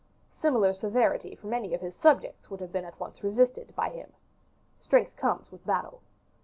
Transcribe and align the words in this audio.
Similar 0.33 0.73
severity 0.73 1.35
from 1.35 1.53
any 1.53 1.75
of 1.75 1.81
his 1.81 1.95
subjects 1.95 2.49
would 2.49 2.59
have 2.59 2.71
been 2.71 2.85
at 2.85 2.99
once 2.99 3.23
resisted 3.23 3.75
by 3.75 3.89
him. 3.89 4.13
Strength 4.79 5.15
comes 5.15 5.51
with 5.51 5.63
battle. 5.63 6.01